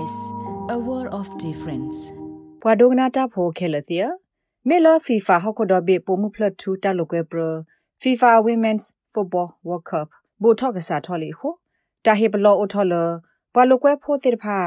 [0.00, 0.16] SBS
[0.74, 1.98] a world of difference
[2.62, 4.02] ပဝဒဂနာတာဖိုခဲလသီယ
[4.68, 7.42] မေလာ FIFA ဟခုဒဘေပိုမှုဖလတ်ထူတာလိုကွဲပရ
[8.02, 10.08] FIFA Women's Football World Cup
[10.42, 11.48] ဘူထော့ကစားထော်လီခု
[12.04, 12.94] တာဟေဘလောအိုထော်လ
[13.54, 14.58] ပဝလိုကွဲဖိုးတိဖာ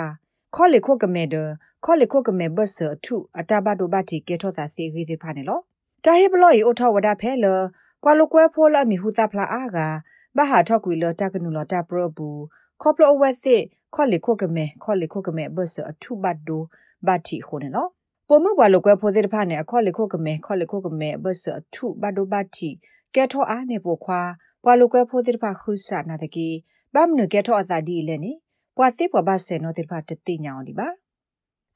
[0.56, 1.36] ခေါ်လေခုကမဲဒ
[1.84, 5.60] ခေါ်လေခုကမဲဘတ်ဆာထုအတာဘဒိုဘတီကေထောသာစီဂီတိဖာနေလော
[6.06, 7.46] တာဟေဘလောဤအိုထော်ဝဒဖဲလ
[8.04, 9.78] ကွာလိုကွဲဖိုးလာမီဟူတာဖလာအာက
[10.38, 12.42] ဘာဟာထော့ကွေလတာကနူလတာပရဘူး
[12.82, 16.64] ခေါပလိုဝက်စစ် ခေါ်လေခုကမဲခေါ်လေခုကမဲဘတ်ဆာအထုဘတ်ဒို
[17.08, 17.88] ဘတီခုနေလော
[18.28, 22.70] ပုံမှုဘွာလိုကွဲဖိုးစစ်တဖာနေအခေါ်လေခုကမဲခေါ်လေခုကမဲဘတ်ဆာအထုဘတ်ဒိုဘတီ
[23.16, 24.22] ကဲထောအားနေပိုခွာ
[24.64, 26.48] ဘွာလိုကွဲဖိုးစစ်တဖာခုဆာနာတကီ
[26.94, 28.32] ဘမ်နုကဲထောအသာဒီလဲနေ
[28.78, 30.88] ဘွာစစ်ဘွာဘဆေနောတိတဖာတတိညာအောင်ဒီပါ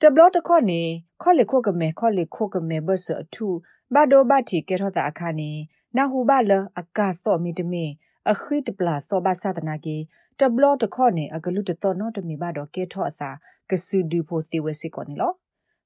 [0.02, 0.82] တဘလတ်ခေါနေ
[1.22, 3.48] ခေါလေခုကမဲခေါလေခုကမဲဘတ်ဆာအထု
[3.94, 5.52] ဘတ်ဒိုဘတီကဲထောတာအခါနေ
[5.98, 7.86] နာဟူဘလအကာသောမီတမီ
[8.32, 9.98] အခိတပလာသောဘာသာတနာကေ
[10.40, 13.30] တဘလတခေါနေအဂလူတတော်နော်တမီဘတော့ကေထောအစာ
[13.70, 15.34] ကဆူဒူဖိုစီဝစီကောနေလော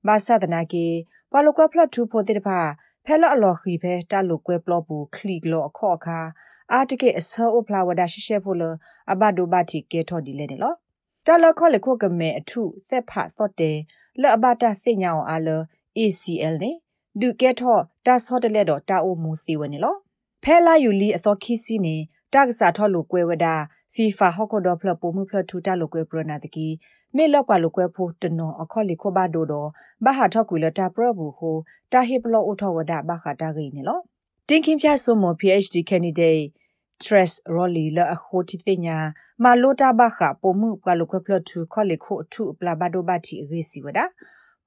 [0.07, 0.85] ဘာသာတနာကေ
[1.31, 2.59] ဘလကွဖလတ်ထူဖိုတိတဖာ
[3.05, 6.19] ဖဲလအလော်ခီဖဲတလုကွဲပလော့ဘူးခလီကလောအခေါ်ခါ
[6.73, 8.63] အာတကေအဆောအဖလာဝဒါရှရှဲဖိုလ
[9.11, 10.73] အဘဒိုဘတီကေထောဒီလေနေလော
[11.25, 13.71] တလခေါ်လေခုကမဲအထုဆက်ဖသော့တဲ
[14.21, 15.49] လော့အဘတာစညာအောင်အားလ
[15.97, 16.71] ACL နေ
[17.21, 19.95] ဒုကေထောတာဆော့တလက်တော့တာအိုမူစီဝနေလော
[20.43, 21.95] ဖဲလာယူလီအသောခီစီနေ
[22.33, 23.55] တက္ကစားထော်လူကွဲဝဒါ
[23.95, 26.67] FIFA ဟော့ကော်ဒေါဖလပိုမှုဖလထူတာလူကွဲပရနာတကီ
[27.15, 29.69] မေလော့ကွာလူကွဲဖို့တနော်အခေါ်လီခိုဘာဒိုတော့
[30.05, 31.55] ဘာဟာထောက်ကွေလတာပရဘူးဟို
[31.91, 33.99] တာဟိပလော့အထောဝဒါဘာခတာဂိနေလော
[34.47, 36.45] တင်ခင်ပြဆုမ PhD candidate
[37.03, 38.97] Tres Rolly လအခုတိတညာ
[39.43, 42.43] မလိုတာဘာခပိုမှုကွာလူကွဲဖလထူခေါ်လီခိုအထု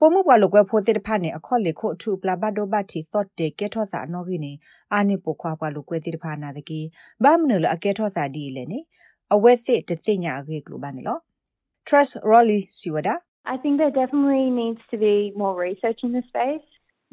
[0.04, 4.52] ပလာဘာဒိုဘာတီရေစီဝဒါပိုမှုပွားလကွဲဖိုတဲ့ဖာနေအခေါ်လေခုအထုပလာဘဒိုဘတီသော့တေကဲထောစာအနော်ကြီးနေ
[4.92, 6.80] အာနေပိုခွာပွားလကွဲတဲ့ဖာနာတကီ
[7.24, 8.78] ဘာမနလအကဲထောစာဒီလေနေ
[9.34, 11.18] အဝဲစစ်တသိညာအကေကလိုပါနေလော
[11.88, 13.14] Trust Rolly Siwada
[13.54, 16.66] I think there definitely needs to be more research in the space.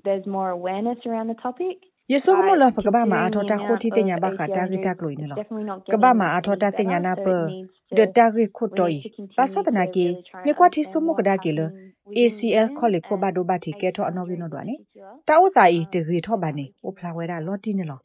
[0.06, 1.78] There's more awareness around the topic.
[2.14, 5.38] ယေဆုကမလဖကဘာမာအထောတာခိုတီတညာဘခတာဂီတက်လို့နေလော
[5.94, 7.28] ကဘာမာအထောတာစညာနာပ
[7.98, 8.98] ဒတာဂီခုတိုီ
[9.38, 10.06] ပါစတနာကေ
[10.46, 11.60] မြေကွာတီဆုမကဒါကေလ
[12.18, 14.76] ACL ခေါ်လေခိုဘာဒိုဘာတီကဲထောအနော်ကီနော်ဒွာနေ
[15.28, 18.02] တာဥစာဤတဂီထောဘာနေအိုဖလာဝဲတာလော်တီနေလော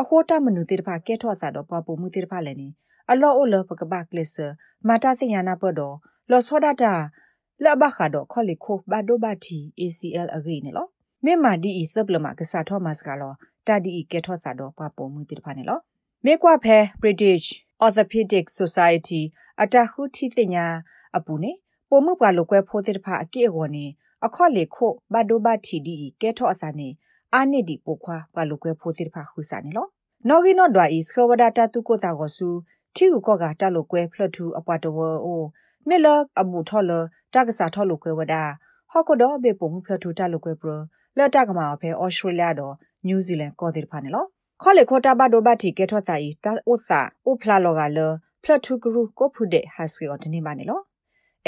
[0.00, 2.68] အခိုးတမနုတေတဖာကဲထောစာတော့ပပမှုတေတဖာလည်းနေ
[3.10, 4.30] အလောအိုလပကဘာကလစ်
[4.88, 5.94] မာတာစညာနာပတော့
[6.30, 6.94] လောဆောဒတာ
[7.64, 10.86] လဘခါတော့ခေါ်လေခိုဘာဒိုဘာတီ ACL အဂိနေလော
[11.24, 13.32] မေမာဒီဤစပလမကစားထောမတ်ကလော
[13.66, 15.78] တာဒီဤကဲထောစာတော့ပပမှုတေတဖာနေလော
[16.24, 17.46] မေကွာဖဲ British
[17.84, 19.22] Orthopedic Society
[19.62, 20.66] အတခုထိတင်ညာ
[21.16, 21.52] အပူနေ
[21.90, 23.86] ပိုမှုပါလိုကွဲဖိုးတဲ့ဖာအကိအဝနေ
[24.26, 26.88] အခေါ်လေခိုဘဒိုဘတီဒီကဲထော့အစာနေ
[27.34, 29.86] အာနိဒီပိုခွာပါလိုကွဲဖိုးတဲ့ဖာခုစာနေလော
[30.28, 32.48] နော်ဂီနော်ဒွာဤစခဝဒတာတုကိုတာကိုစု
[32.94, 35.42] ထီကိုကောကတာလိုကွဲဖလတ်ထူအပွားတော်အို
[35.88, 36.06] မေလ
[36.40, 36.92] အဘူထော်လ
[37.34, 38.42] တကစားထော်လိုကွဲဝဒါ
[38.90, 40.72] ဟော့ကဒေါ်ဘေပုံဖလတ်ထူတာလိုကွဲပရ
[41.18, 42.74] လက်တကမာဖဲဩစတြေးလျတော့
[43.06, 44.24] နယူးဇီလန်ကောတဲ့ဖာနေလော
[44.62, 47.98] ခေါ်လေခိုတာဘဒိုဘတီကဲထော့စာဤတာဥစာဥဖလာလောကလ
[48.42, 50.80] ဖလတ်ထူဂရုကိုဖုတဲ့ဟတ်စကီအော်တနေပါနေလော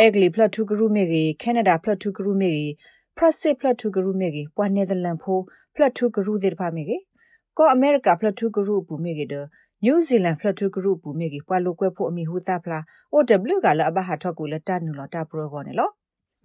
[0.03, 2.73] အဂလီဖလတ်ထူဂရုမေကြီးကနေဒါဖလတ်ထူဂရုမေကြီး
[3.17, 5.43] ပရစစ်ဖလတ်ထူဂရုမေကြီးပွာနယ်သာလန်ဖိုး
[5.75, 7.03] ဖလတ်ထူဂရုတဲ့ဖာမေကြီး
[7.57, 9.35] ကောအမေရိကဖလတ်ထူဂရုပူမေကြီးဒ
[9.85, 15.91] နယူးဇီလန်ဖလတ်ထူဂရုပူမေကြီးပွာလိုကွဲဖို့အမိဟူသားဖလား OW ကလည်းအဘဟာထောက်ကူလက်တနူလတာပရောကောနေလော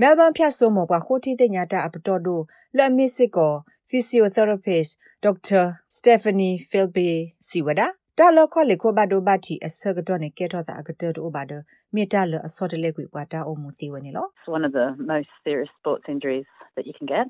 [0.02, 2.44] မဲလ်ဘန်ဖြတ်ဆိုမောပွာခိုတီတဲ့ညာတာအပတော်တို့
[2.78, 3.54] လက်မစ်စစ်ကော
[3.90, 4.92] physiotherapist
[5.26, 5.64] Dr.
[5.96, 7.10] Stephanie Philby
[7.48, 11.54] Siwada တာလ ခေါလေခိုဘဒိုဘတီအစကတော့နေကဲတော့တာအကတဲ့တို့ဘာဒ
[11.96, 17.28] မြေတာလအစောတလေကွေပွားတာအမှုစီဝနေလော It's one of the most serious sports injuries that you can get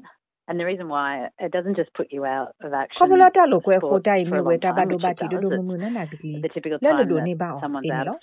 [0.49, 1.09] And the reason why
[1.45, 2.97] it doesn't just put you out of action.
[2.99, 6.33] ခေါပလာတာလိုကွဲခိုတိုင်မြေဝဲတာဘဒိုဘတီဒိုဒိုမမနာနာဘီကလီ
[6.85, 8.19] လဲလိုဒိုနေပါအောင်စီနော်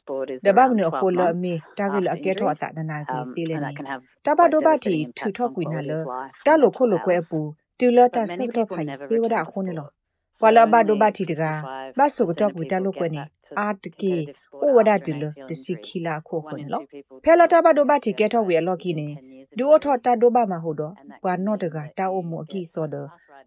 [0.46, 3.70] ဒဘမနခိုလအမီတာဂလအကဲထောအစနာနာကလီစီလေနေ
[4.26, 5.92] တာဘဒိုဘတီထူထော့ကွေနာလ
[6.46, 7.40] တာလိုခိုလိုကွဲအပူ
[7.78, 9.88] တူလတာစကတော့ဖိုင်စေဝဒခုန်လော
[10.42, 11.42] ဝလာဘဒိုဘတီတက
[11.98, 13.22] ဘဆုကတော့ကွေတာလိုကွဲနေ
[13.58, 14.14] အာတကေ
[14.62, 16.82] ဩဝဒတူလတစီခီလာခိုခွန်လော
[17.24, 19.08] ဖဲလာတာဘဒိုဘတီကဲထောဝေလော်ကီနေ
[19.58, 20.92] ဒူအထောတာဒိုဘမဟုတ်တော့
[21.24, 22.94] ဘာနော့တကတာအုံမအကီစောဒ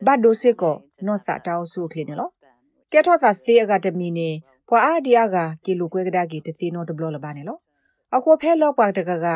[0.06, 0.76] ဘတ်ဒိုစစ်ကော
[1.06, 2.32] နော့စာတောင်းဆုခလင်းနော်
[2.92, 4.30] ကဲထောစာစေးအကတမီနေ
[4.68, 7.58] ဖွာအာဒီယာကကီလိုကွဲကဒါကီတသိနောတဘလလပါနေလော
[8.16, 9.28] အခုဖဲလော့ပွားတကက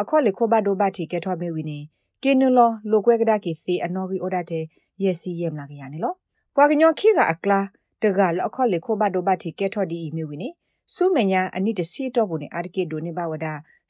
[0.00, 1.78] အခေါ်လေခိုဘဒိုဘတီကဲထောမေဝီနေ
[2.22, 4.64] ကင်းနလောလိုကွဲကဒါကီစေးအနော်ကီအိုဒတဲ့
[5.02, 6.14] ယက်စီယမ်လာကရနေလော
[6.60, 7.60] ပွာကညောခိကအကလာ
[8.02, 10.48] တကလော့ခေါ်လေခိုဘဒိုဘတီကဲထောဒီအီမေဝီနေ
[10.94, 13.46] စုမညာအနိတစီတော့ဘူးနေအာတကေဒိုနေဘဝဒ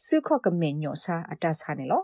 [0.07, 2.03] စုခော့ကမေညောစာအတဆာနေလော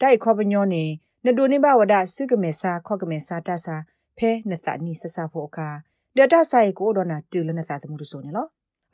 [0.00, 0.84] တိုက်ခေါပညောနေ
[1.24, 3.76] နဒိုနေဘဝဒစုကမေစာခော့ကမေစာတဆာ
[4.18, 5.68] ဖဲနစနီဆဆဖို့အခါ
[6.16, 8.46] ဒတာဆိုင်ကိုဒေါနာတူလနစာသမှုဆိုနေလော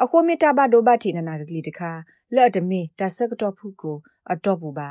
[0.02, 1.90] အခုမီတာဘဒိုဘတီနနာကလေးတခါ
[2.34, 3.96] လက်တမီတဆကတော့ဖူကို
[4.32, 4.90] အတော့ပူပါ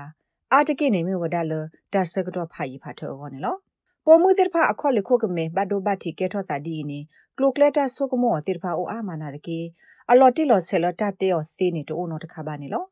[0.52, 1.54] အာတကိနေမဝဒါလ
[1.94, 3.56] တဆကတော့ဖာရီဖာထောကောနေလော
[4.08, 7.00] ပေါ်မှုတဲ့ဖာအခေါ်လေခုကမေဘဒိုဘတီကဲထောတာဒီနေ
[7.38, 9.60] ကလိုကလက်တာဆိုကမောတဲ့ဖာအိုအာမနာတကေ
[10.12, 12.84] အလော်တီလော်ဆယ်လတာတေော်စီနေတိုးနော်တခါပါနေလော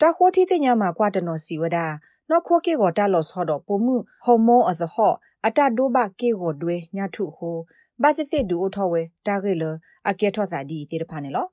[0.00, 1.86] တာခိုတီတဲ့ညမှာကွာတနော်စီဝဒါ
[2.30, 5.12] နော်ခိုကေကိုတာလော်ဆောတော့ပေါ်မှုဟော်မိုအသဟော
[5.46, 7.56] အတဒိုဘကေကိုတွေညထုဟို
[8.02, 9.64] ဘာစစ်စစ်ဒူအထောဝဲတာဂေလ
[10.08, 11.46] အကေထောစာဒီတေတဖာနေလော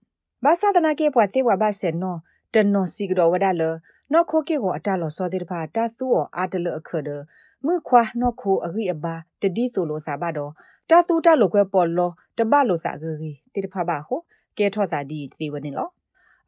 [0.43, 2.19] ဘာသာတနာကေပွားသေးဝဘာစင်နော်
[2.53, 3.63] တနော်စီကတော့ဝဒါလ
[4.13, 7.09] နော်ခိုကေကိုအတလော်စောတေတဖာတာသူောအာတလအခဒ
[7.65, 10.51] မြခွာနော်ခိုအဂိအဘာတတိဆိုလိုစာပါတော့
[10.89, 14.19] တာသူတလိုကွဲပေါ်လောတပလိုစာဂရီတေတဖာပါဟို
[14.57, 15.89] ကဲထောစာဒီသေဝနေလော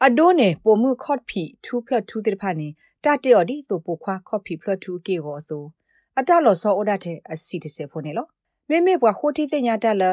[0.06, 2.68] အဒိုးနေပိုမှုခော့ဖီ 2+2 တေတဖာနေ
[3.04, 4.54] တာတေော်ဒီသူပိုခွာခော့ဖီ
[4.84, 5.64] +2 ကေကိုဆို
[6.20, 8.28] အတလော်စောအိုဒတ်တဲ့အစီတစေဖို့နေလော
[8.70, 10.04] မေမေဘွာခိုတီတင်ညာတက်လ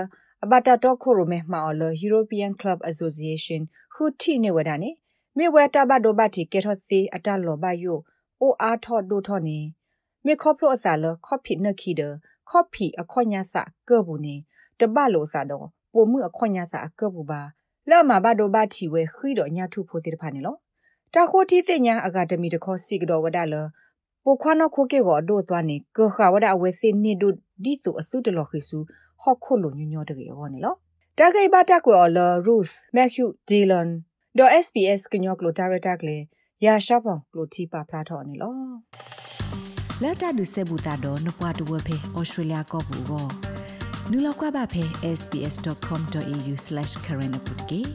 [0.44, 3.60] အဘတာတော့ခိုရိုမဲမှာအော်လ European Club Association
[3.94, 4.90] ခူတီနေဝဒနေ
[5.36, 7.98] မေဝဲတာဘဒိုဘတီကေထော့စီအတလောဘယို
[8.40, 9.58] အိုအားထော့ဒိုထော့နေ
[10.28, 12.02] မေခေါပလိုအစာလခေါပီနခီဒ
[12.50, 14.34] ခေါပီအခွညာစာကေဘူးနေ
[14.78, 17.40] တဘလိုစာတော့ပိုမှုအခွညာစာအကေဘူးပါ
[17.90, 20.56] လော်မှာဘဒိုဘတီဝဲခီတော့ညာထုဖိုတိတဖာနေလော
[21.14, 23.54] တာခိုတီတင်ညာအကာဒမီတခေါ်စီကတော့ဝဒါလ
[24.24, 27.32] ပိုခွာနခိုကေကိုဒိုသွားနေကောခါဝဒအဝဲစင်းနေဒို
[27.64, 28.78] ဒီဆိုအစုတလော်ခိစု
[29.22, 30.74] ဟော့ခုလိုညညတကေဟောနေလော
[31.18, 33.88] တကေဘတာကွေအော်လာရုသ်မက်ဟျူဒီလန်
[34.38, 36.16] ဒေါ် SPS ကညောကလိုတာရတာကလေ
[36.64, 38.52] ရာရှော့ပောင်ကလိုတီပါဖလာထော်နေလော
[40.02, 43.26] လက်တာဒုဆေဘူတာဒေါ်နပွားတဝဖေဩစတြေးလျကောဘူကို
[44.10, 44.82] နူလောက်ကွာပါဖေ
[45.18, 47.92] sbs.com.au/current update